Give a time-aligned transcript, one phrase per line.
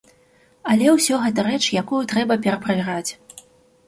[0.75, 3.11] Але ўсё гэта рэч, якую трэба пераправяраць.